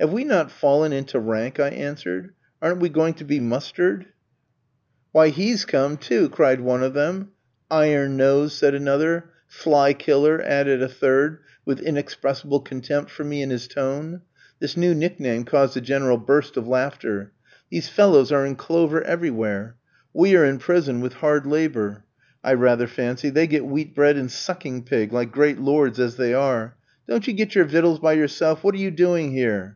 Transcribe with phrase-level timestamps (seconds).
[0.00, 2.32] "Have we not fallen into rank," I answered,
[2.62, 4.06] "aren't we going to be mustered?"
[5.10, 7.32] "Why, he's come, too," cried one of them.
[7.68, 9.30] "Iron nose," said another.
[9.48, 14.20] "Fly killer," added a third, with inexpressible contempt for me in his tone.
[14.60, 17.32] This new nickname caused a general burst of laughter.
[17.68, 19.78] "These fellows are in clover everywhere.
[20.12, 22.04] We are in prison, with hard labour,
[22.44, 26.34] I rather fancy; they get wheat bread and sucking pig, like great lords as they
[26.34, 26.76] are.
[27.08, 28.62] Don't you get your victuals by yourself?
[28.62, 29.74] What are you doing here?"